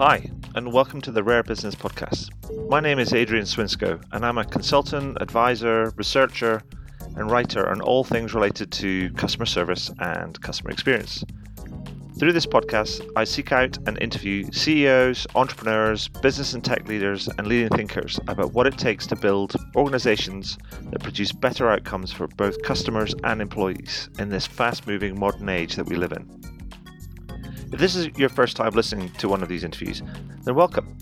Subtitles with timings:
[0.00, 2.30] Hi, and welcome to the Rare Business Podcast.
[2.70, 6.62] My name is Adrian Swinscoe, and I'm a consultant, advisor, researcher,
[7.16, 11.22] and writer on all things related to customer service and customer experience.
[12.18, 17.46] Through this podcast, I seek out and interview CEOs, entrepreneurs, business and tech leaders, and
[17.46, 20.56] leading thinkers about what it takes to build organizations
[20.92, 25.76] that produce better outcomes for both customers and employees in this fast moving modern age
[25.76, 26.49] that we live in.
[27.72, 30.02] If this is your first time listening to one of these interviews,
[30.44, 30.96] then welcome.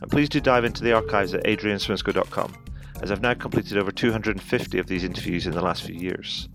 [0.00, 2.54] And please do dive into the archives at adrianswinscoe.com,
[3.02, 6.48] as I've now completed over 250 of these interviews in the last few years.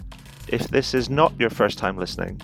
[0.47, 2.41] If this is not your first time listening,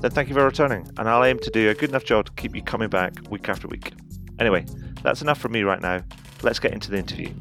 [0.00, 2.32] then thank you for returning, and I'll aim to do a good enough job to
[2.32, 3.92] keep you coming back week after week.
[4.38, 4.66] Anyway,
[5.02, 6.02] that's enough from me right now.
[6.42, 7.32] Let's get into the interview.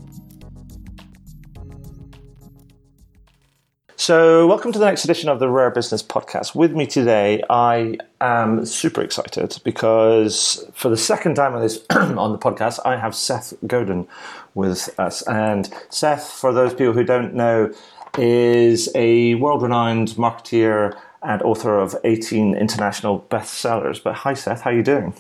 [4.01, 6.55] So, welcome to the next edition of the Rare Business Podcast.
[6.55, 12.31] With me today, I am super excited because for the second time on this on
[12.31, 14.07] the podcast, I have Seth Godin
[14.55, 15.21] with us.
[15.27, 17.71] And Seth, for those people who don't know,
[18.17, 24.01] is a world-renowned marketeer and author of 18 international bestsellers.
[24.01, 25.13] But hi, Seth, how are you doing?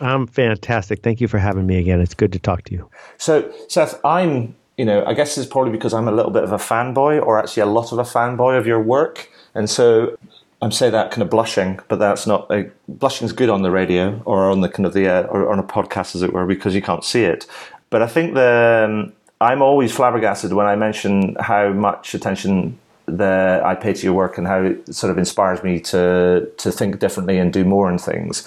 [0.00, 1.04] I'm fantastic.
[1.04, 2.00] Thank you for having me again.
[2.00, 2.90] It's good to talk to you.
[3.16, 6.52] So, Seth, I'm you know, I guess it's probably because I'm a little bit of
[6.52, 10.16] a fanboy, or actually a lot of a fanboy of your work, and so
[10.62, 14.20] I'm saying that kind of blushing, but that's not like, blushing's good on the radio
[14.24, 16.74] or on the kind of the uh, or on a podcast, as it were, because
[16.74, 17.46] you can't see it.
[17.90, 23.62] But I think the um, I'm always flabbergasted when I mention how much attention the
[23.64, 26.98] I pay to your work and how it sort of inspires me to to think
[26.98, 28.46] differently and do more and things.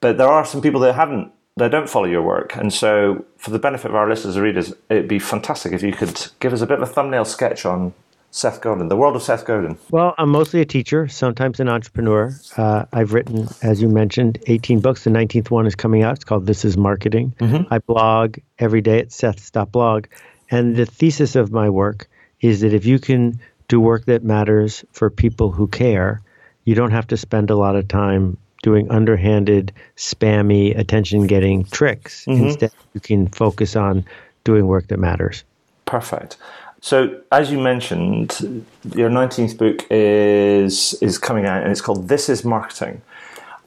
[0.00, 2.54] But there are some people that haven't they don't follow your work.
[2.56, 5.92] And so, for the benefit of our listeners and readers, it'd be fantastic if you
[5.92, 7.94] could give us a bit of a thumbnail sketch on
[8.30, 9.78] Seth Godin, the world of Seth Godin.
[9.90, 12.38] Well, I'm mostly a teacher, sometimes an entrepreneur.
[12.58, 15.04] Uh, I've written, as you mentioned, 18 books.
[15.04, 16.16] The 19th one is coming out.
[16.16, 17.32] It's called This is Marketing.
[17.38, 17.72] Mm-hmm.
[17.72, 20.06] I blog every day at seth.blog.
[20.50, 22.08] And the thesis of my work
[22.42, 26.20] is that if you can do work that matters for people who care,
[26.64, 28.36] you don't have to spend a lot of time
[28.66, 32.24] doing underhanded, spammy, attention getting tricks.
[32.24, 32.46] Mm-hmm.
[32.46, 34.04] Instead, you can focus on
[34.42, 35.44] doing work that matters.
[35.84, 36.36] Perfect.
[36.80, 42.28] So, as you mentioned, your 19th book is is coming out and it's called This
[42.28, 43.02] is Marketing.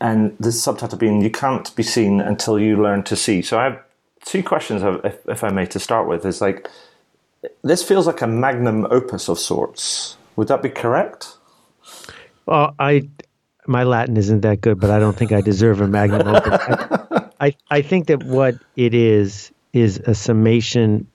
[0.02, 3.42] And the subtitle being You Can't Be Seen Until You Learn to See.
[3.42, 3.80] So, I have
[4.26, 6.26] two questions, if, if I may, to start with.
[6.26, 6.68] Is like,
[7.62, 10.18] this feels like a magnum opus of sorts.
[10.36, 11.38] Would that be correct?
[12.46, 13.08] Well, I
[13.70, 16.60] my Latin isn't that good, but I don't think I deserve a magnum opus.
[16.60, 21.08] I, I, I think that what it is is a summation,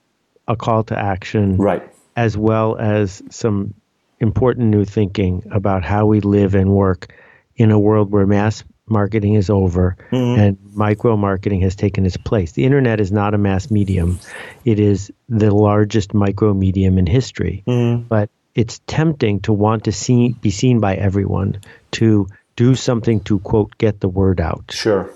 [0.47, 1.83] a call to action, right,
[2.15, 3.73] as well as some
[4.21, 7.13] important new thinking about how we live and work
[7.57, 10.39] in a world where mass marketing is over mm-hmm.
[10.39, 12.53] and micro marketing has taken its place.
[12.53, 14.17] The internet is not a mass medium;
[14.63, 17.63] it is the largest micro medium in history.
[17.67, 18.07] Mm-hmm.
[18.07, 21.59] But it's tempting to want to see, be seen by everyone,
[21.91, 24.71] to do something to quote get the word out.
[24.71, 25.09] Sure.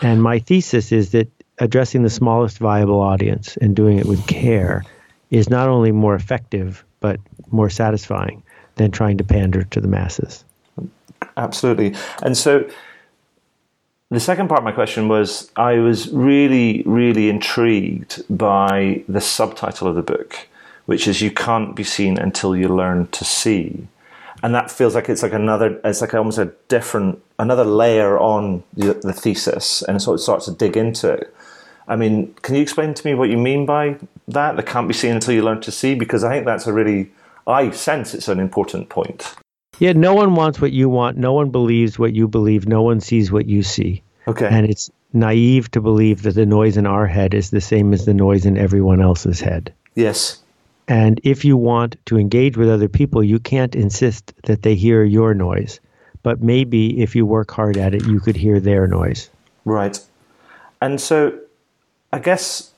[0.00, 1.28] And my thesis is that
[1.58, 4.84] addressing the smallest viable audience and doing it with care
[5.30, 8.42] is not only more effective but more satisfying
[8.76, 10.44] than trying to pander to the masses.
[11.36, 11.94] Absolutely.
[12.22, 12.68] And so
[14.10, 19.88] the second part of my question was I was really, really intrigued by the subtitle
[19.88, 20.48] of the book,
[20.86, 23.88] which is You Can't Be Seen Until You Learn to See
[24.42, 28.62] and that feels like it's like another it's like almost a different another layer on
[28.74, 31.34] the, the thesis and so it starts to dig into it.
[31.86, 33.96] I mean can you explain to me what you mean by
[34.28, 34.56] that?
[34.56, 37.10] That can't be seen until you learn to see because i think that's a really
[37.46, 39.34] i sense it's an important point.
[39.78, 41.16] Yeah no one wants what you want.
[41.16, 42.66] No one believes what you believe.
[42.66, 44.02] No one sees what you see.
[44.26, 44.48] Okay.
[44.50, 48.04] And it's naive to believe that the noise in our head is the same as
[48.04, 49.72] the noise in everyone else's head.
[49.94, 50.42] Yes
[50.88, 55.04] and if you want to engage with other people, you can't insist that they hear
[55.04, 55.80] your noise.
[56.22, 59.30] But maybe if you work hard at it, you could hear their noise.
[59.64, 60.00] Right.
[60.80, 61.38] And so
[62.12, 62.72] I guess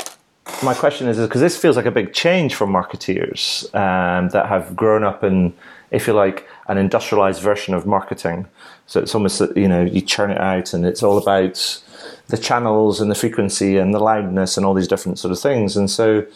[0.62, 4.75] my question is because this feels like a big change for marketeers um, that have
[4.75, 5.55] grown up in,
[5.93, 8.46] if you like, an industrialized version of marketing.
[8.87, 11.82] So it's almost you know you churn it out, and it's all about
[12.29, 15.76] the channels and the frequency and the loudness and all these different sort of things.
[15.76, 16.26] And so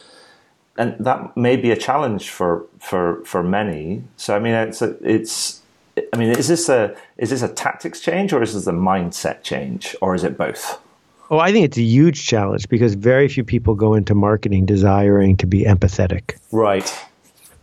[0.77, 4.03] and that may be a challenge for for for many.
[4.17, 5.61] So I mean, it's a, it's.
[6.13, 9.43] I mean, is this a is this a tactics change or is this a mindset
[9.43, 10.81] change or is it both?
[11.31, 15.37] Oh, I think it's a huge challenge because very few people go into marketing desiring
[15.39, 16.37] to be empathetic.
[16.53, 16.85] Right.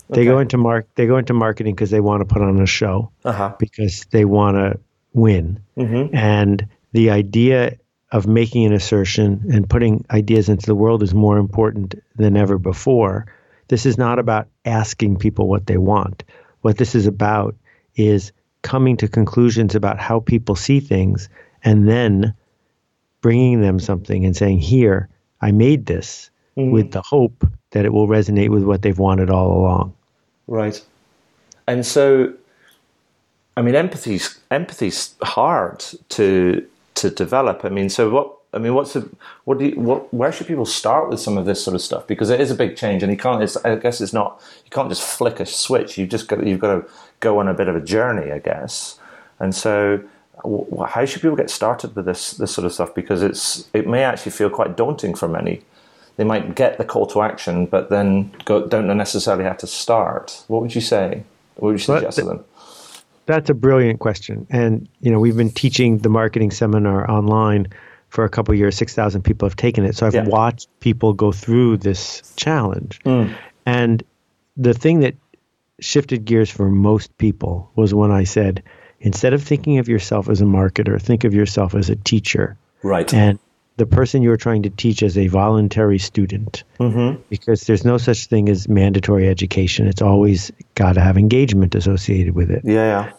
[0.10, 0.26] They okay.
[0.26, 3.12] go into mark they go into marketing because they want to put on a show
[3.26, 3.56] uh-huh.
[3.60, 4.80] because they want to
[5.14, 5.62] win.
[5.78, 6.16] Mm-hmm.
[6.16, 7.78] And the idea
[8.12, 12.58] of making an assertion and putting ideas into the world is more important than ever
[12.58, 13.26] before.
[13.70, 16.24] This is not about asking people what they want.
[16.62, 17.56] What this is about
[17.96, 18.32] is
[18.64, 21.30] coming to conclusions about how people see things
[21.64, 22.34] and then
[23.22, 25.10] bringing them something and saying, Here,
[25.40, 26.72] I made this mm.
[26.72, 29.94] with the hope that it will resonate with what they've wanted all along.
[30.48, 30.84] Right.
[31.68, 32.34] And so,
[33.56, 37.64] I mean, empathy's empathy's hard to to develop.
[37.64, 38.38] I mean, so what?
[38.54, 39.10] I mean, what's the
[39.46, 40.14] what do you, what?
[40.14, 42.06] Where should people start with some of this sort of stuff?
[42.06, 43.42] Because it is a big change, and you can't.
[43.66, 44.42] I guess it's not.
[44.66, 45.98] You can't just flick a switch.
[45.98, 46.46] You've just got.
[46.46, 46.90] You've got to
[47.20, 49.00] go on a bit of a journey, I guess.
[49.40, 50.04] And so,
[50.88, 52.94] how should people get started with this this sort of stuff?
[52.94, 55.62] Because it's it may actually feel quite daunting for many.
[56.18, 60.44] They might get the call to action, but then go, don't necessarily have to start.
[60.48, 61.24] What would you say?
[61.56, 62.46] What would you suggest to them?
[63.26, 64.48] That's a brilliant question.
[64.50, 67.68] And you know, we've been teaching the marketing seminar online
[68.10, 68.76] for a couple years.
[68.76, 69.96] Six thousand people have taken it.
[69.96, 70.26] So I've yeah.
[70.26, 73.00] watched people go through this challenge.
[73.06, 73.36] Mm.
[73.66, 74.04] And
[74.58, 75.16] the thing that
[75.80, 78.64] shifted gears for most people was when I said,
[79.00, 82.58] instead of thinking of yourself as a marketer, think of yourself as a teacher.
[82.84, 83.12] Right.
[83.14, 83.40] And
[83.82, 87.20] the person you're trying to teach as a voluntary student mm-hmm.
[87.32, 89.88] because there's no such thing as mandatory education.
[89.88, 92.62] It's always got to have engagement associated with it.
[92.64, 93.14] Yeah, yeah.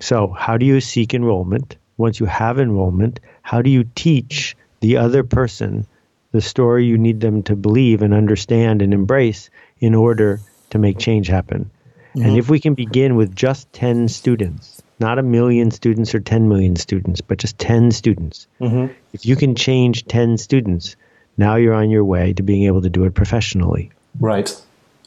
[0.00, 1.76] So, how do you seek enrollment?
[1.98, 5.86] Once you have enrollment, how do you teach the other person
[6.32, 10.40] the story you need them to believe and understand and embrace in order
[10.70, 11.70] to make change happen?
[12.16, 12.26] Mm-hmm.
[12.26, 16.48] And if we can begin with just 10 students, not a million students or 10
[16.48, 18.46] million students, but just 10 students.
[18.60, 18.92] Mm-hmm.
[19.12, 20.96] If you can change 10 students,
[21.36, 23.90] now you're on your way to being able to do it professionally.
[24.20, 24.54] Right.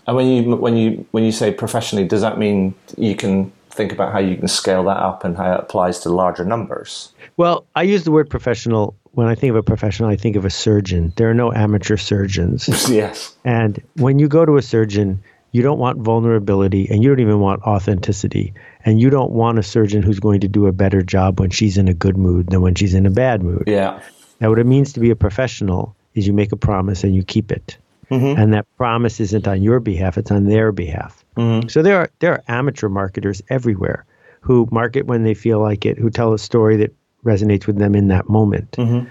[0.08, 3.92] And when you when you when you say professionally, does that mean you can think
[3.92, 7.12] about how you can scale that up and how it applies to larger numbers?
[7.38, 10.46] Well, I use the word professional when I think of a professional, I think of
[10.46, 11.14] a surgeon.
[11.16, 12.68] There are no amateur surgeons.
[12.90, 13.36] yes.
[13.46, 17.40] And when you go to a surgeon, you don't want vulnerability and you don't even
[17.40, 18.54] want authenticity.
[18.86, 21.78] And you don't want a surgeon who's going to do a better job when she's
[21.78, 23.64] in a good mood than when she's in a bad mood.
[23.66, 24.00] Yeah.
[24.40, 27.24] Now, what it means to be a professional is you make a promise and you
[27.24, 27.78] keep it.
[28.12, 28.40] Mm-hmm.
[28.40, 31.26] And that promise isn't on your behalf, it's on their behalf.
[31.36, 31.68] Mm-hmm.
[31.70, 34.06] So there are, there are amateur marketers everywhere
[34.42, 36.94] who market when they feel like it, who tell a story that
[37.24, 38.72] resonates with them in that moment.
[38.74, 39.08] Mm-hmm.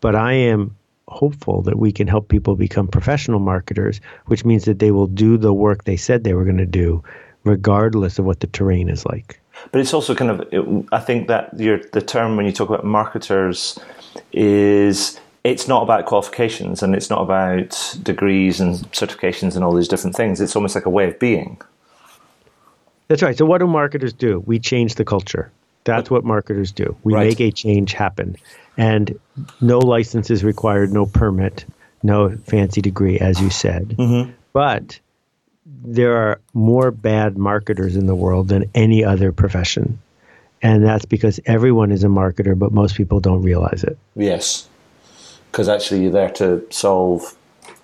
[0.00, 0.76] But I am
[1.06, 5.36] hopeful that we can help people become professional marketers, which means that they will do
[5.36, 7.04] the work they said they were going to do,
[7.44, 9.40] regardless of what the terrain is like.
[9.70, 12.84] But it's also kind of, it, I think that the term when you talk about
[12.84, 13.78] marketers
[14.32, 19.88] is it's not about qualifications and it's not about degrees and certifications and all these
[19.88, 20.40] different things.
[20.40, 21.60] It's almost like a way of being.
[23.08, 23.36] That's right.
[23.36, 24.42] So, what do marketers do?
[24.46, 25.50] We change the culture.
[25.84, 26.96] That's what marketers do.
[27.02, 27.28] We right.
[27.28, 28.36] make a change happen
[28.76, 29.18] and
[29.60, 31.64] no license is required, no permit,
[32.02, 33.88] no fancy degree, as you said.
[33.98, 34.30] Mm-hmm.
[34.52, 34.98] But
[35.84, 39.98] there are more bad marketers in the world than any other profession.
[40.62, 43.98] And that's because everyone is a marketer, but most people don't realize it.
[44.14, 44.68] Yes.
[45.50, 47.36] Because actually, you're there to solve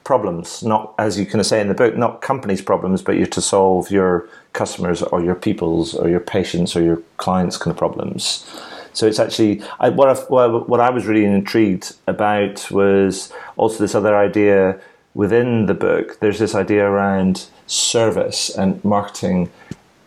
[0.04, 3.26] problems, not, as you kind of say in the book, not companies' problems, but you're
[3.26, 7.76] to solve your customers or your people's or your patients or your clients' kind of
[7.76, 8.48] problems.
[8.94, 13.94] So it's actually I, what I, what I was really intrigued about was also this
[13.94, 14.80] other idea
[15.14, 16.18] within the book.
[16.20, 19.50] There's this idea around service and marketing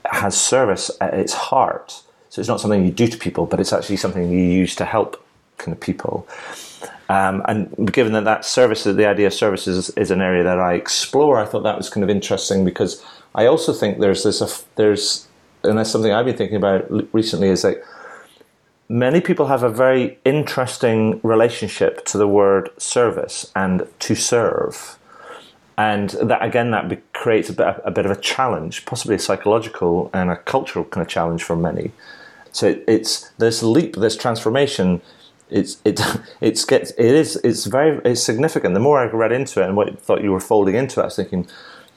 [0.06, 2.03] has service at its heart.
[2.30, 4.86] So it's not something you do to people, but it's actually something you use to
[4.86, 5.24] help
[5.58, 6.27] kind of people.
[7.10, 10.60] Um, and given that that service, the idea of services is, is, an area that
[10.60, 13.03] I explore, I thought that was kind of interesting because
[13.36, 15.27] I also think there's this, there's,
[15.63, 17.84] and that's something I've been thinking about recently is like
[18.88, 24.98] many people have a very interesting relationship to the word service and to serve.
[25.78, 29.20] And that again, that be, creates a bit, a bit of a challenge, possibly a
[29.20, 31.92] psychological and a cultural kind of challenge for many.
[32.51, 35.01] So it, it's this leap, this transformation.
[35.50, 36.01] It's it
[36.42, 38.74] it's gets it is it's very it's significant.
[38.74, 41.04] The more I read into it and what I thought you were folding into it,
[41.04, 41.48] I was thinking,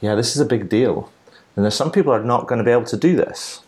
[0.00, 1.10] yeah, this is a big deal.
[1.56, 3.60] And there's some people are not going to be able to do this.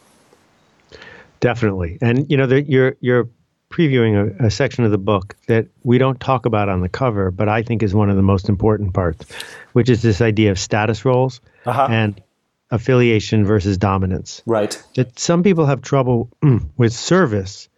[1.41, 3.29] Definitely, and you know, the, you're you're
[3.77, 7.31] previewing a, a, section of the book that we don't talk about on the cover,
[7.31, 9.27] but I think is one of the most important parts,
[9.75, 11.89] which is this idea of status roles uh-huh.
[11.91, 12.23] and
[12.71, 14.43] affiliation versus dominance.
[14.47, 14.83] Right.
[14.95, 16.31] That some people have trouble
[16.77, 17.69] with service.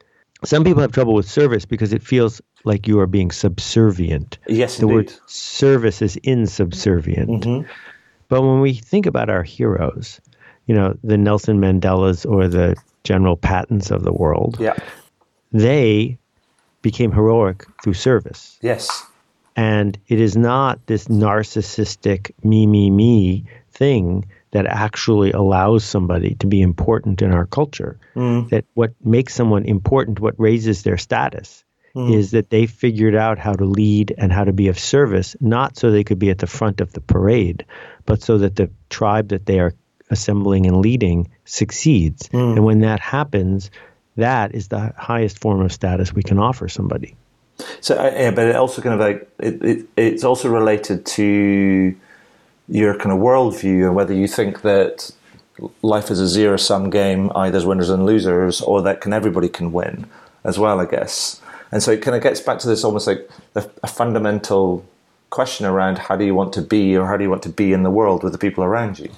[0.44, 4.38] Some people have trouble with service because it feels like you are being subservient.
[4.46, 4.94] Yes, the indeed.
[4.94, 7.42] word service is insubservient.
[7.42, 7.68] Mm-hmm.
[8.28, 10.20] But when we think about our heroes,
[10.66, 14.58] you know, the Nelson Mandelas or the General Pattons of the world.
[14.60, 14.76] Yeah.
[15.52, 16.18] They
[16.82, 18.58] became heroic through service.
[18.60, 19.04] Yes.
[19.56, 26.46] And it is not this narcissistic me, me, me thing that actually allows somebody to
[26.46, 27.98] be important in our culture.
[28.14, 28.48] Mm.
[28.50, 31.64] That what makes someone important, what raises their status,
[31.94, 32.14] mm.
[32.14, 35.76] is that they figured out how to lead and how to be of service, not
[35.76, 37.66] so they could be at the front of the parade,
[38.06, 39.74] but so that the tribe that they are
[40.10, 42.28] assembling and leading succeeds.
[42.28, 42.56] Mm.
[42.56, 43.70] And when that happens,
[44.18, 47.14] that is the highest form of status we can offer somebody.
[47.80, 51.94] So, uh, yeah, but it also kind of like it, it, it's also related to
[52.68, 55.10] your kind of worldview and whether you think that
[55.82, 59.48] life is a zero sum game, either there's winners and losers, or that can everybody
[59.48, 60.06] can win
[60.44, 61.40] as well, I guess.
[61.72, 64.84] And so it kind of gets back to this almost like a, a fundamental
[65.30, 67.72] question around how do you want to be or how do you want to be
[67.72, 69.10] in the world with the people around you?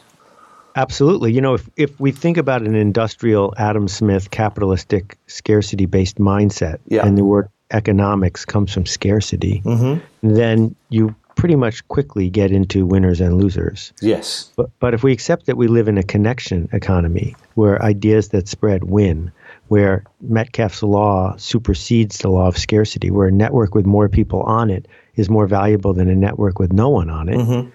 [0.77, 1.33] Absolutely.
[1.33, 6.79] You know, if, if we think about an industrial Adam Smith capitalistic scarcity based mindset,
[6.87, 7.07] yeah.
[7.07, 10.01] and the word economics comes from scarcity, mm-hmm.
[10.23, 13.93] then you pretty much quickly get into winners and losers.
[14.01, 14.53] Yes.
[14.57, 18.49] But, but if we accept that we live in a connection economy where ideas that
[18.49, 19.33] spread win,
[19.69, 24.69] where Metcalfe's law supersedes the law of scarcity, where a network with more people on
[24.69, 27.71] it is more valuable than a network with no one on it, mm-hmm.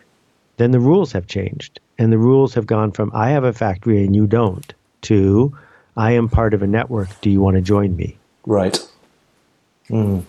[0.57, 1.79] then the rules have changed.
[1.97, 4.73] And the rules have gone from I have a factory and you don't
[5.03, 5.55] to
[5.97, 7.09] I am part of a network.
[7.21, 8.17] Do you want to join me?
[8.45, 8.79] Right.
[9.89, 10.23] Mm.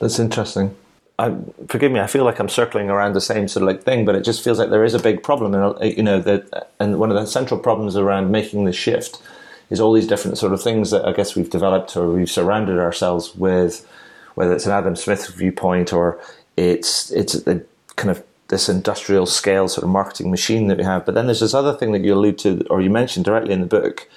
[0.00, 0.74] That's interesting.
[1.18, 1.36] I,
[1.68, 4.14] forgive me, I feel like I'm circling around the same sort of like thing, but
[4.14, 7.10] it just feels like there is a big problem, and you know that, and one
[7.10, 9.20] of the central problems around making the shift
[9.68, 12.78] is all these different sort of things that I guess we've developed or we've surrounded
[12.78, 13.86] ourselves with,
[14.34, 16.18] whether it's an Adam Smith viewpoint or
[16.56, 17.60] it's it's a
[17.96, 21.06] kind of this industrial scale sort of marketing machine that we have.
[21.06, 23.60] But then there's this other thing that you allude to, or you mentioned directly in
[23.60, 24.08] the book.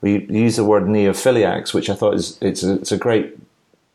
[0.00, 3.36] We use the word neophiliacs, which I thought is it's a, it's a great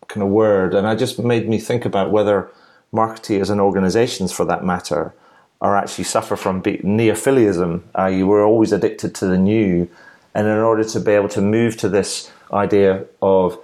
[0.10, 2.50] kind of word, and I just made me think about whether
[2.94, 5.14] marketeers and organizations, for that matter,
[5.62, 9.88] are actually suffer from neophilism, i.e., we're always addicted to the new,
[10.34, 13.58] and in order to be able to move to this idea of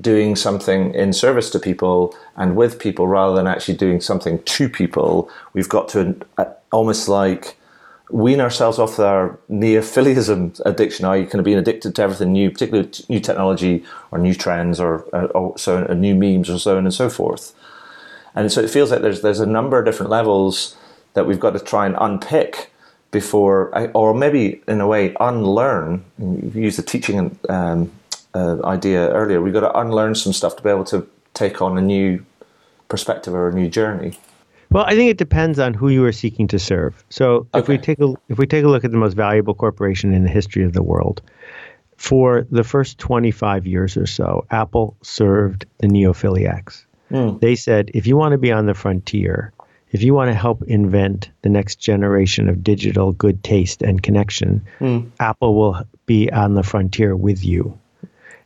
[0.00, 4.68] doing something in service to people and with people rather than actually doing something to
[4.68, 7.56] people, we've got to uh, almost like
[8.10, 12.50] wean ourselves off our neophilism addiction, are you kind of being addicted to everything new,
[12.50, 16.76] particularly new technology or new trends or, uh, or so uh, new memes or so
[16.76, 17.54] on and so forth.
[18.34, 20.76] And so it feels like there's there's a number of different levels
[21.14, 22.70] that we've got to try and unpick
[23.10, 26.04] before, or maybe in a way unlearn.
[26.54, 27.90] Used the teaching um,
[28.34, 29.40] uh, idea earlier.
[29.40, 32.24] We've got to unlearn some stuff to be able to take on a new
[32.88, 34.18] perspective or a new journey.
[34.70, 37.04] Well, I think it depends on who you are seeking to serve.
[37.10, 37.58] So okay.
[37.58, 40.22] if we take a if we take a look at the most valuable corporation in
[40.22, 41.22] the history of the world,
[41.96, 46.84] for the first 25 years or so, Apple served the neophiliacs.
[47.10, 47.40] Mm.
[47.40, 49.52] They said, if you want to be on the frontier,
[49.90, 54.64] if you want to help invent the next generation of digital good taste and connection,
[54.78, 55.10] mm.
[55.18, 57.78] Apple will be on the frontier with you.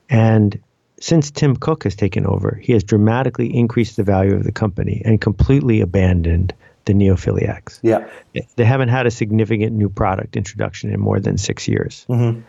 [0.09, 0.59] And
[1.01, 5.03] since Tim Cook has taken over, he has dramatically increased the value of the company
[5.05, 7.79] and completely abandoned the neophiliacs.
[7.83, 8.09] Yeah.
[8.57, 12.07] They haven't had a significant new product introduction in more than six years.
[12.09, 12.41] Mm-hmm.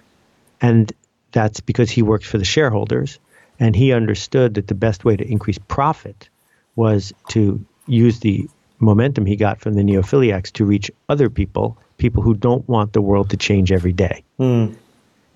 [0.61, 0.91] And
[1.31, 3.19] that's because he worked for the shareholders
[3.59, 6.29] and he understood that the best way to increase profit
[6.75, 12.21] was to use the momentum he got from the neophiliacs to reach other people, people
[12.21, 14.23] who don't want the world to change every day.
[14.39, 14.75] Mm.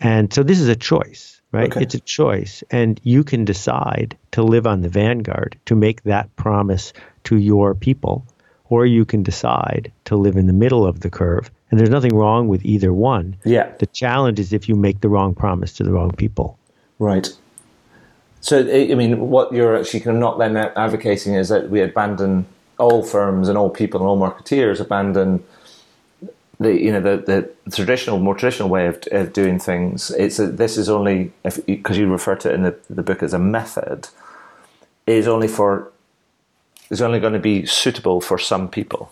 [0.02, 1.72] And so this is a choice right?
[1.72, 1.82] Okay.
[1.82, 2.64] It's a choice.
[2.72, 6.94] And you can decide to live on the vanguard, to make that promise
[7.26, 8.26] to your people,
[8.70, 11.50] or you can decide to live in the middle of the curve.
[11.72, 13.36] And there's nothing wrong with either one.
[13.44, 13.72] Yeah.
[13.80, 16.58] The challenge is if you make the wrong promise to the wrong people.
[16.98, 17.30] Right.
[18.42, 22.46] So, I mean, what you're actually kind of not then advocating is that we abandon
[22.78, 25.44] all firms and all people and all marketeers abandon
[26.60, 30.48] the you know the, the traditional more traditional way of, of doing things it's a,
[30.48, 31.32] this is only
[31.66, 34.10] because you refer to it in the, the book as a method
[35.08, 35.92] is only for
[36.90, 39.12] is only going to be suitable for some people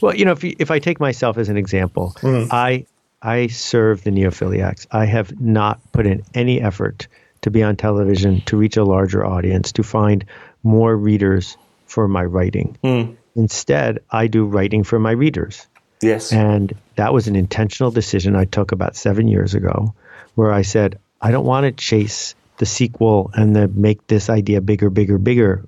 [0.00, 2.46] well you know if, you, if i take myself as an example mm.
[2.50, 2.84] i
[3.22, 7.08] i serve the neophiliacs i have not put in any effort
[7.40, 10.24] to be on television to reach a larger audience to find
[10.62, 13.16] more readers for my writing mm.
[13.34, 15.66] instead i do writing for my readers
[16.02, 16.32] Yes.
[16.32, 19.94] And that was an intentional decision I took about seven years ago
[20.34, 24.60] where I said, I don't want to chase the sequel and the make this idea
[24.60, 25.64] bigger, bigger, bigger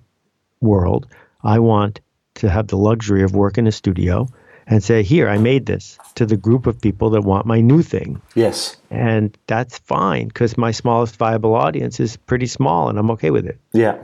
[0.61, 1.07] world.
[1.43, 2.01] I want
[2.37, 4.29] to have the luxury of work in a studio
[4.67, 7.83] and say, Here, I made this to the group of people that want my new
[7.83, 8.21] thing.
[8.35, 8.77] Yes.
[8.91, 13.47] And that's fine because my smallest viable audience is pretty small and I'm okay with
[13.47, 13.59] it.
[13.73, 14.03] Yeah.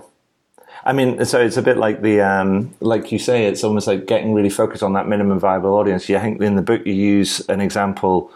[0.85, 4.07] I mean, so it's a bit like the, um, like you say, it's almost like
[4.07, 6.09] getting really focused on that minimum viable audience.
[6.09, 8.33] You think in the book you use an example.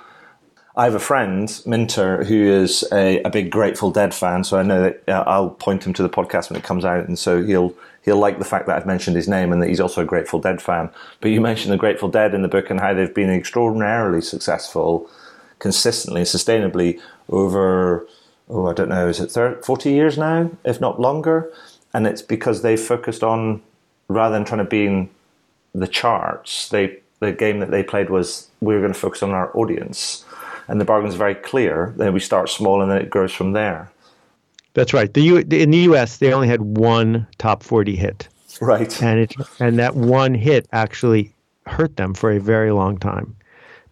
[0.76, 4.43] I have a friend, Minter, who is a, a big Grateful Dead fan.
[4.45, 7.07] So I know that uh, I'll point him to the podcast when it comes out,
[7.07, 9.81] and so he'll he'll like the fact that I've mentioned his name and that he's
[9.81, 10.91] also a Grateful Dead fan.
[11.21, 15.09] But you mentioned the Grateful Dead in the book and how they've been extraordinarily successful,
[15.61, 17.00] consistently and sustainably
[17.31, 18.07] over
[18.49, 21.50] oh I don't know, is it 30, 40 years now, if not longer?
[21.94, 23.62] And it's because they focused on
[24.08, 25.08] rather than trying to be in
[25.72, 26.68] the charts.
[26.68, 30.24] They the game that they played was we are going to focus on our audience,
[30.68, 31.94] and the bargain's very clear.
[31.96, 33.90] Then we start small, and then it grows from there.
[34.74, 35.14] That's right.
[35.14, 38.28] The U, in the U.S., they only had one top forty hit.
[38.60, 39.02] Right.
[39.02, 41.32] And it and that one hit actually
[41.66, 43.34] hurt them for a very long time,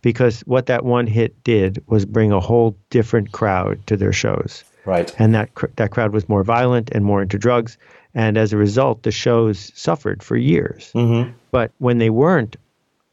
[0.03, 4.65] because what that one hit did was bring a whole different crowd to their shows.
[4.85, 5.15] Right.
[5.19, 7.79] And that that crowd was more violent and more into drugs,
[8.15, 10.91] and as a result, the shows suffered for years.
[10.95, 11.33] Mm-hmm.
[11.51, 12.57] But when they weren't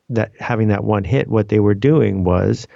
[0.10, 2.68] that having that one hit, what they were doing was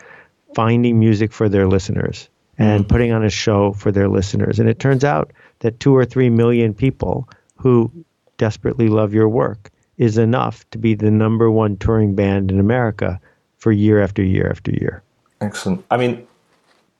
[0.54, 2.90] finding music for their listeners and mm-hmm.
[2.90, 4.60] putting on a show for their listeners.
[4.60, 7.92] And it turns out that two or three million people who
[8.38, 13.20] desperately love your work is enough to be the number one touring band in America
[13.58, 15.02] for year after year after year.
[15.42, 15.84] Excellent.
[15.90, 16.28] I mean,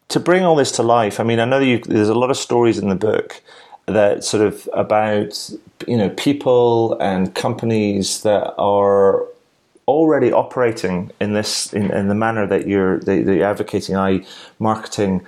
[0.10, 2.38] to bring all this to life, I mean, I know you, there's a lot of
[2.38, 3.42] stories in the book
[3.86, 5.50] that sort of about
[5.88, 9.26] you know people and companies that are
[9.88, 14.26] already operating in this in, in the manner that you're that you're advocating, i.e.,
[14.60, 15.26] marketing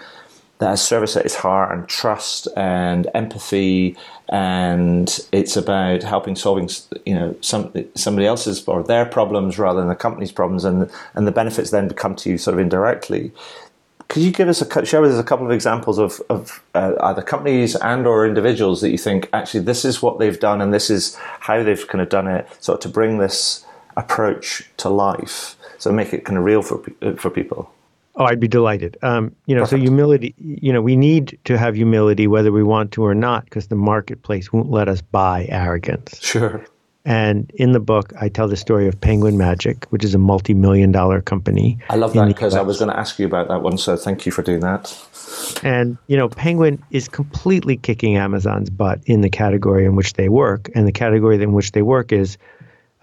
[0.59, 3.97] that has service at its heart and trust and empathy
[4.29, 6.69] and it's about helping solving
[7.05, 11.27] you know some somebody else's or their problems rather than the company's problems and and
[11.27, 13.31] the benefits then come to you sort of indirectly
[14.07, 16.93] could you give us a share with us a couple of examples of, of uh,
[17.01, 20.73] either companies and or individuals that you think actually this is what they've done and
[20.73, 23.65] this is how they've kind of done it, sort of to bring this
[23.97, 27.71] approach to life, so make it kind of real for uh, for people.
[28.17, 28.97] Oh, I'd be delighted.
[29.01, 29.79] Um, you know, Perfect.
[29.79, 30.33] so humility.
[30.37, 33.75] You know, we need to have humility whether we want to or not, because the
[33.75, 36.19] marketplace won't let us buy arrogance.
[36.21, 36.65] Sure.
[37.05, 40.55] And in the book, I tell the story of Penguin Magic, which is a multi
[40.55, 41.77] million dollar company.
[41.89, 43.77] I love that because I was going to ask you about that one.
[43.77, 44.97] So thank you for doing that.
[45.63, 50.29] And, you know, Penguin is completely kicking Amazon's butt in the category in which they
[50.29, 50.69] work.
[50.73, 52.39] And the category in which they work is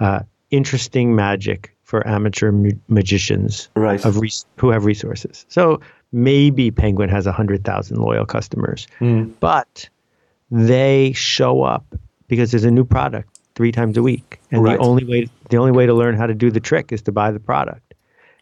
[0.00, 4.04] uh, interesting magic for amateur mu- magicians right.
[4.04, 5.46] of res- who have resources.
[5.48, 9.32] So maybe Penguin has 100,000 loyal customers, mm.
[9.38, 9.88] but
[10.50, 11.84] they show up
[12.26, 14.78] because there's a new product three times a week, and right.
[14.78, 17.12] the only way the only way to learn how to do the trick is to
[17.12, 17.94] buy the product.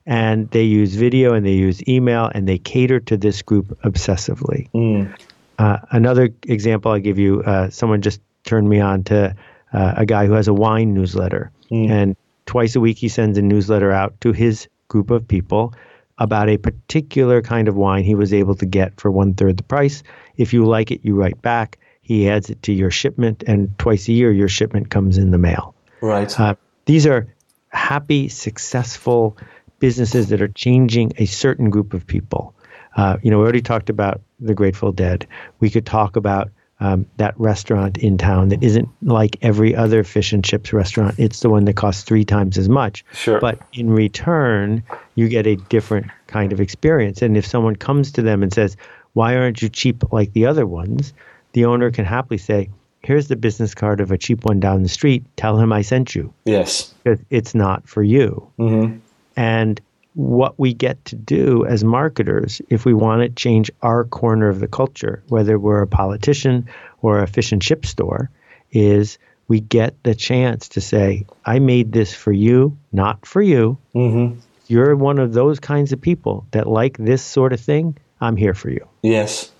[0.07, 4.68] And they use video and they use email and they cater to this group obsessively.
[4.75, 5.14] Mm.
[5.59, 9.35] Uh, another example I give you: uh, someone just turned me on to
[9.73, 11.90] uh, a guy who has a wine newsletter, mm.
[11.90, 15.75] and twice a week he sends a newsletter out to his group of people
[16.18, 19.62] about a particular kind of wine he was able to get for one third the
[19.62, 20.03] price.
[20.37, 21.79] If you like it, you write back
[22.11, 25.38] he adds it to your shipment, and twice a year your shipment comes in the
[25.38, 25.77] mail.
[26.01, 26.40] Right.
[26.40, 27.33] Uh, these are
[27.68, 29.37] happy, successful
[29.79, 32.53] businesses that are changing a certain group of people.
[32.96, 35.25] Uh, you know, we already talked about the Grateful Dead.
[35.61, 40.33] We could talk about um, that restaurant in town that isn't like every other fish
[40.33, 41.14] and chips restaurant.
[41.16, 43.05] It's the one that costs three times as much.
[43.12, 43.38] Sure.
[43.38, 44.83] But in return,
[45.14, 47.23] you get a different kind of experience.
[47.23, 48.77] And if someone comes to them and says,
[49.12, 51.12] "Why aren't you cheap like the other ones?"
[51.53, 52.71] The owner can happily say,
[53.03, 55.25] here's the business card of a cheap one down the street.
[55.37, 56.33] Tell him I sent you.
[56.45, 56.95] Yes.
[57.31, 58.51] It's not for you.
[58.59, 58.99] Mm-hmm.
[59.37, 59.81] And
[60.15, 64.61] what we get to do as marketers, if we want to change our corner of
[64.61, 66.69] the culture, whether we're a politician
[67.01, 68.31] or a fish and chip store,
[68.73, 73.79] is we get the chance to say, I made this for you, not for you.
[73.95, 74.41] Mm-hmm.
[74.67, 77.97] You're one of those kinds of people that like this sort of thing.
[78.21, 78.87] I'm here for you.
[79.03, 79.51] Yes.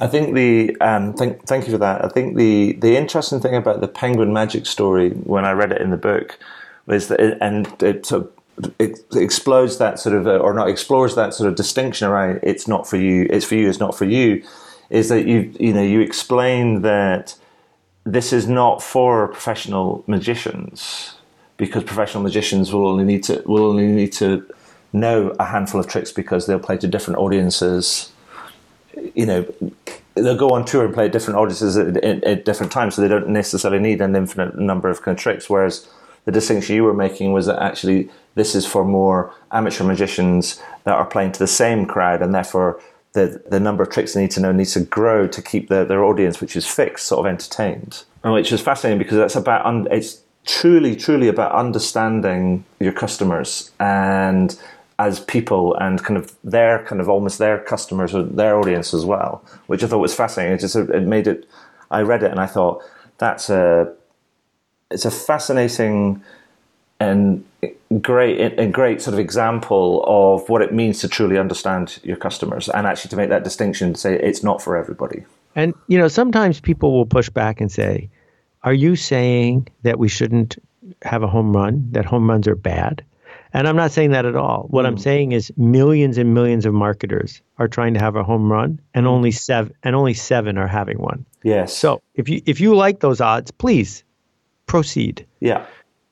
[0.00, 2.04] I think the um, thank thank you for that.
[2.04, 5.80] I think the the interesting thing about the Penguin Magic story when I read it
[5.80, 6.38] in the book
[6.86, 8.22] was that it, and it, sort
[8.58, 12.66] of, it explodes that sort of or not explores that sort of distinction around it's
[12.66, 14.42] not for you, it's for you, it's not for you.
[14.90, 17.34] Is that you you know you explain that
[18.04, 21.16] this is not for professional magicians
[21.56, 24.46] because professional magicians will only need to will only need to
[24.92, 28.11] know a handful of tricks because they'll play to different audiences
[29.14, 29.54] you know,
[30.14, 33.08] they'll go on tour and play different audiences at, at, at, different times, so they
[33.08, 35.48] don't necessarily need an infinite number of kind of tricks.
[35.48, 35.88] Whereas
[36.24, 40.94] the distinction you were making was that actually this is for more amateur magicians that
[40.94, 42.80] are playing to the same crowd, and therefore
[43.12, 45.84] the the number of tricks they need to know needs to grow to keep their,
[45.84, 48.04] their audience, which is fixed, sort of entertained.
[48.24, 53.70] And which is fascinating because that's about un, it's truly truly about understanding your customers
[53.78, 54.58] and
[55.02, 59.04] as people and kind of their kind of almost their customers or their audience as
[59.04, 60.54] well, which I thought was fascinating.
[60.54, 61.48] It just it made it.
[61.90, 62.82] I read it and I thought
[63.18, 63.92] that's a
[64.90, 66.22] it's a fascinating
[67.00, 67.44] and
[68.00, 72.68] great a great sort of example of what it means to truly understand your customers
[72.68, 75.24] and actually to make that distinction say it's not for everybody.
[75.56, 78.08] And you know, sometimes people will push back and say,
[78.62, 80.58] "Are you saying that we shouldn't
[81.02, 81.88] have a home run?
[81.90, 83.02] That home runs are bad?"
[83.54, 84.66] And I'm not saying that at all.
[84.70, 84.88] What mm.
[84.88, 85.00] I'm hmm.
[85.00, 89.06] saying is millions and millions of marketers are trying to have a home run and
[89.06, 91.26] only seven and only 7 are having one.
[91.42, 91.76] Yes.
[91.76, 94.04] So, if you if you like those odds, please
[94.66, 95.26] proceed.
[95.40, 95.66] Yeah.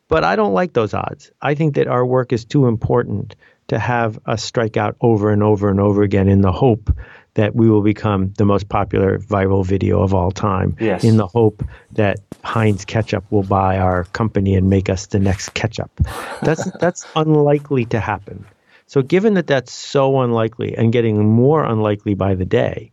[0.09, 1.31] But I don't like those odds.
[1.41, 3.37] I think that our work is too important
[3.69, 6.91] to have us strike out over and over and over again in the hope
[7.35, 10.77] that we will become the most popular viral video of all time.
[10.81, 11.05] Yes.
[11.05, 15.55] In the hope that Heinz ketchup will buy our company and make us the next
[15.55, 15.91] ketchup.
[16.43, 18.47] That's that's unlikely to happen.
[18.87, 22.91] So given that that's so unlikely and getting more unlikely by the day,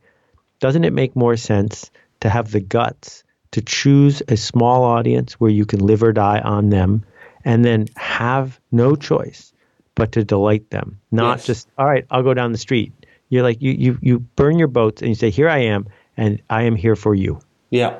[0.59, 5.49] doesn't it make more sense to have the guts to choose a small audience where
[5.51, 7.03] you can live or die on them
[7.45, 9.53] and then have no choice
[9.95, 10.99] but to delight them.
[11.11, 11.45] Not yes.
[11.45, 12.93] just, all right, I'll go down the street.
[13.29, 16.41] You're like, you, you, you burn your boats and you say, here I am, and
[16.49, 17.39] I am here for you.
[17.69, 17.99] Yeah.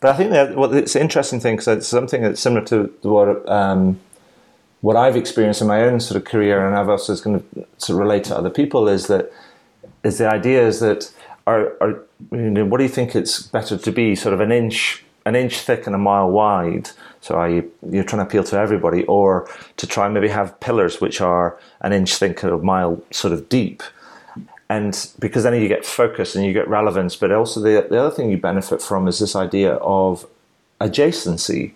[0.00, 2.92] But I think that well, it's an interesting thing because it's something that's similar to
[3.02, 4.00] what um,
[4.80, 7.96] what I've experienced in my own sort of career, and I've also going to sort
[7.96, 8.88] of relate to other people.
[8.88, 9.32] Is that
[10.02, 11.12] is the idea is that
[11.46, 14.52] are, are you know, what do you think it's better to be sort of an
[14.52, 16.90] inch an inch thick and a mile wide?
[17.20, 20.58] So are you you're trying to appeal to everybody, or to try and maybe have
[20.60, 23.82] pillars which are an inch thick and a mile sort of deep?
[24.70, 28.14] And because then you get focus and you get relevance, but also the the other
[28.14, 30.26] thing you benefit from is this idea of
[30.80, 31.72] adjacency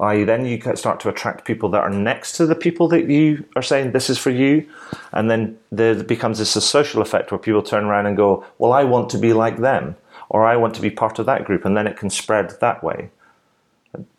[0.00, 3.44] I then you start to attract people that are next to the people that you
[3.56, 4.66] are saying this is for you,
[5.12, 8.84] and then there becomes this social effect where people turn around and go, "Well, I
[8.84, 9.96] want to be like them,"
[10.28, 12.84] or "I want to be part of that group," and then it can spread that
[12.84, 13.10] way.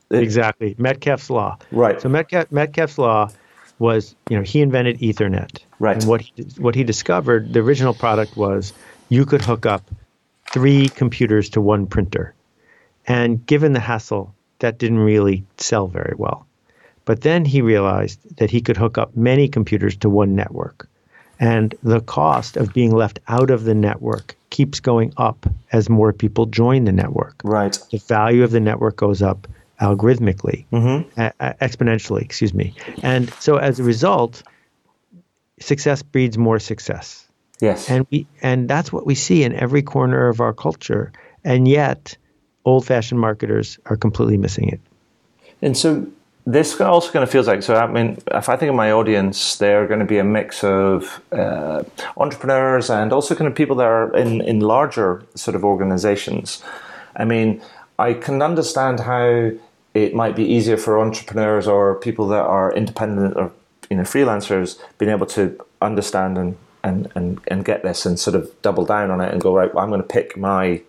[0.10, 1.58] It, exactly, Metcalfe's law.
[1.72, 2.02] Right.
[2.02, 3.30] So Metcalfe, Metcalfe's law
[3.78, 5.60] was, you know, he invented Ethernet.
[5.80, 5.96] Right.
[5.96, 8.74] And what he, what he discovered, the original product was
[9.08, 9.90] you could hook up
[10.52, 12.34] three computers to one printer,
[13.08, 16.46] and given the hassle that didn't really sell very well.
[17.06, 20.88] But then he realized that he could hook up many computers to one network.
[21.40, 26.12] And the cost of being left out of the network keeps going up as more
[26.12, 27.42] people join the network.
[27.44, 27.80] Right.
[27.92, 29.48] The value of the network goes up
[29.82, 31.10] algorithmically, mm-hmm.
[31.64, 32.76] exponentially, excuse me.
[33.02, 34.44] And so as a result,
[35.60, 37.28] success breeds more success.
[37.60, 37.90] Yes.
[37.90, 41.12] And we and that's what we see in every corner of our culture.
[41.44, 42.18] And yet
[42.66, 44.80] old fashioned marketers are completely missing it.
[45.62, 46.08] And so
[46.46, 47.76] this also kind of feels like so.
[47.76, 51.22] I mean, if I think of my audience, they're going to be a mix of
[51.32, 51.84] uh,
[52.18, 56.64] entrepreneurs and also kind of people that are in in larger sort of organizations.
[57.16, 57.62] I mean,
[57.98, 59.52] I can understand how
[59.94, 63.52] it might be easier for entrepreneurs or people that are independent or
[63.90, 68.36] you know freelancers being able to understand and and and, and get this and sort
[68.36, 69.74] of double down on it and go right.
[69.74, 70.82] Well, I'm going to pick my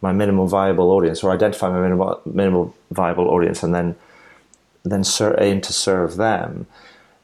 [0.00, 3.96] my minimum viable audience or identify my minimal, minimal viable audience and then
[4.84, 5.02] then
[5.38, 6.66] aim to serve them.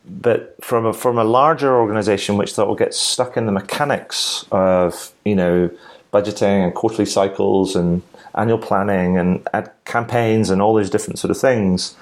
[0.05, 4.45] But from a from a larger organization which that will get stuck in the mechanics
[4.51, 5.71] of you know
[6.13, 8.03] budgeting and quarterly cycles and
[8.37, 9.49] annual planning and
[9.85, 11.97] campaigns and all those different sort of things,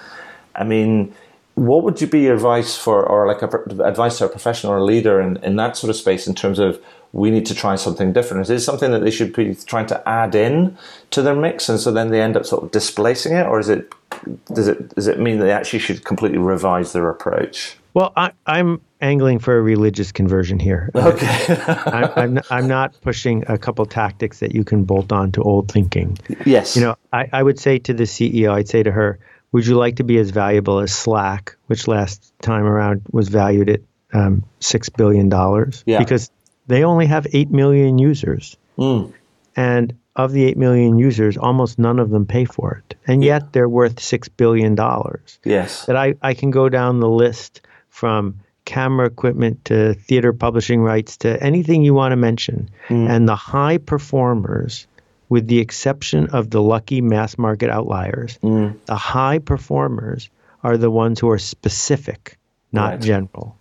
[0.54, 1.14] I mean,
[1.54, 4.84] what would you be advice for or like a, advice to a professional or a
[4.84, 8.12] leader in, in that sort of space in terms of we need to try something
[8.12, 8.42] different?
[8.42, 10.76] Is this something that they should be trying to add in
[11.10, 13.68] to their mix, and so then they end up sort of displacing it, or is
[13.68, 13.92] it
[14.46, 17.76] does it does it mean they actually should completely revise their approach?
[17.94, 20.90] Well, I, am angling for a religious conversion here.
[20.94, 21.26] Okay,
[21.66, 25.70] I, I'm I'm not pushing a couple tactics that you can bolt on to old
[25.70, 26.18] thinking.
[26.46, 29.18] Yes, you know, I, I would say to the CEO, I'd say to her,
[29.52, 33.70] "Would you like to be as valuable as Slack, which last time around was valued
[33.70, 33.80] at
[34.12, 35.84] um, six billion dollars?
[35.86, 35.98] Yeah.
[35.98, 36.30] because
[36.66, 38.56] they only have 8 million users.
[38.78, 39.12] Mm.
[39.56, 42.96] And of the 8 million users, almost none of them pay for it.
[43.06, 44.76] And yet they're worth $6 billion.
[45.44, 45.86] Yes.
[45.86, 51.16] That I, I can go down the list from camera equipment to theater publishing rights
[51.18, 52.70] to anything you want to mention.
[52.88, 53.08] Mm.
[53.08, 54.86] And the high performers,
[55.32, 58.76] with the exception of the lucky mass market outliers, mm.
[58.84, 60.28] the high performers
[60.62, 62.36] are the ones who are specific
[62.70, 63.00] not right.
[63.00, 63.56] general.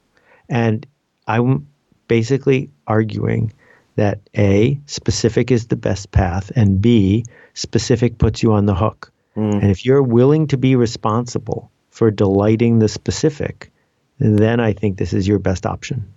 [0.49, 0.85] And
[1.27, 1.69] I'm
[2.09, 3.53] basically arguing
[3.95, 9.09] that A, specific is the best path, and B, specific puts you on the hook.
[9.37, 9.61] Mm.
[9.61, 13.71] And if you're willing to be responsible for delighting the specific,
[14.19, 16.11] then I think this is your best option.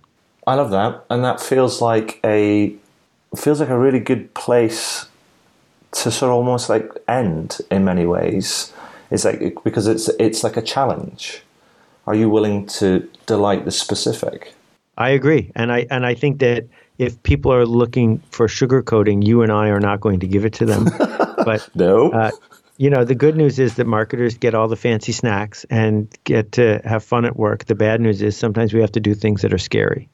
[0.45, 2.75] I love that, and that feels like a
[3.37, 5.07] feels like a really good place
[5.95, 8.73] to sort of almost like end in many ways.
[9.11, 11.41] It's like because it's it's like a challenge.
[12.07, 14.53] Are you willing to delight the specific?
[14.97, 19.41] I agree, and I and I think that if people are looking for sugarcoating, you
[19.41, 20.85] and I are not going to give it to them.
[21.45, 22.31] but no, uh,
[22.77, 26.53] you know, the good news is that marketers get all the fancy snacks and get
[26.53, 27.65] to have fun at work.
[27.65, 30.09] The bad news is sometimes we have to do things that are scary.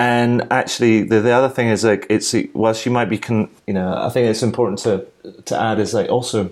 [0.00, 3.74] And actually, the, the other thing is like it's well, she might be, con, you
[3.74, 5.06] know, I think it's important to
[5.44, 6.50] to add is like also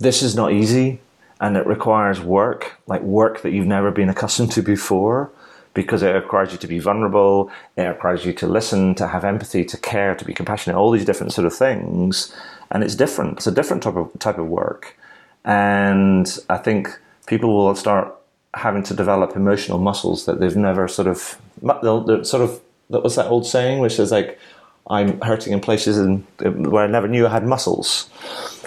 [0.00, 1.00] this is not easy
[1.40, 5.30] and it requires work, like work that you've never been accustomed to before
[5.72, 9.64] because it requires you to be vulnerable, it requires you to listen, to have empathy,
[9.64, 12.34] to care, to be compassionate, all these different sort of things.
[12.70, 13.38] And it's different.
[13.38, 14.98] It's a different type of type of work.
[15.42, 18.14] And I think people will start
[18.52, 21.40] having to develop emotional muscles that they've never sort of
[21.82, 22.60] they'll, sort of
[22.90, 24.38] that was that old saying which is like
[24.90, 28.10] I'm hurting in places and uh, where I never knew I had muscles.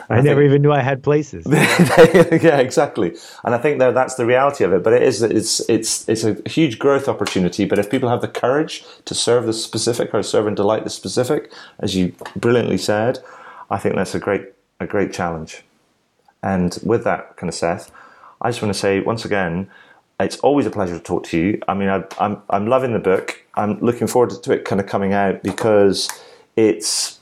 [0.10, 1.46] I, I never think, even knew I had places.
[1.52, 3.14] yeah, exactly.
[3.44, 4.84] And I think that that's the reality of it.
[4.84, 7.66] But it is it's it's it's a huge growth opportunity.
[7.66, 10.90] But if people have the courage to serve the specific or serve and delight the
[10.90, 13.20] specific, as you brilliantly said,
[13.70, 15.64] I think that's a great a great challenge.
[16.42, 17.92] And with that kind of Seth,
[18.42, 19.70] I just want to say once again,
[20.22, 21.62] it's always a pleasure to talk to you.
[21.68, 23.43] I mean, I, I'm I'm loving the book.
[23.56, 26.10] I'm looking forward to it kind of coming out because
[26.56, 27.20] it's,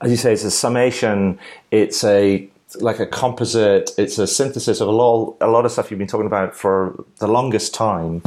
[0.00, 1.38] as you say, it's a summation.
[1.70, 2.48] It's a
[2.80, 3.90] like a composite.
[3.96, 7.04] It's a synthesis of a lot a lot of stuff you've been talking about for
[7.18, 8.22] the longest time.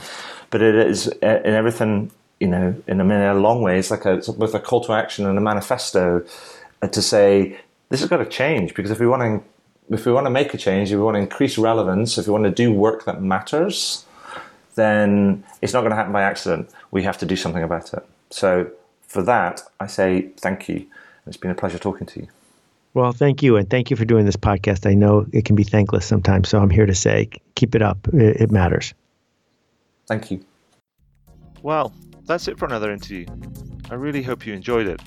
[0.50, 3.78] But it is in everything, you know, in a, in a long way.
[3.78, 6.26] It's like a it's both a call to action and a manifesto
[6.82, 10.12] uh, to say this has got to change because if we want to if we
[10.12, 12.52] want to make a change, if we want to increase relevance, if we want to
[12.52, 14.06] do work that matters,
[14.76, 16.70] then it's not going to happen by accident.
[16.92, 18.06] We have to do something about it.
[18.30, 18.70] So
[19.08, 20.86] for that, I say thank you.
[21.28, 22.28] It's been a pleasure talking to you.
[22.94, 23.56] Well, thank you.
[23.56, 24.90] And thank you for doing this podcast.
[24.90, 26.50] I know it can be thankless sometimes.
[26.50, 28.08] So I'm here to say keep it up.
[28.14, 28.94] It, it matters.
[30.08, 30.44] Thank you.
[31.62, 31.94] Well,
[32.26, 33.26] that's it for another interview.
[33.90, 35.02] I really hope you enjoyed it.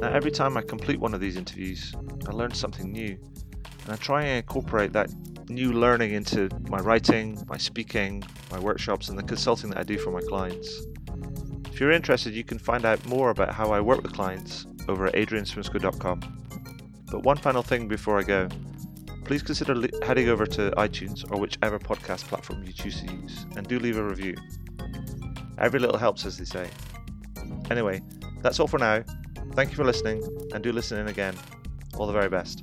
[0.00, 1.94] Now, every time I complete one of these interviews,
[2.26, 3.18] I learn something new
[3.84, 5.10] and I try and incorporate that
[5.48, 9.98] new learning into my writing, my speaking, my workshops, and the consulting that I do
[9.98, 10.86] for my clients.
[11.80, 15.06] If you're interested, you can find out more about how I work with clients over
[15.06, 16.20] at adrianswinscoe.com.
[17.10, 18.48] But one final thing before I go
[19.24, 23.66] please consider heading over to iTunes or whichever podcast platform you choose to use and
[23.66, 24.34] do leave a review.
[25.56, 26.68] Every little helps, as they say.
[27.70, 28.02] Anyway,
[28.42, 29.02] that's all for now.
[29.54, 31.34] Thank you for listening and do listen in again.
[31.96, 32.62] All the very best.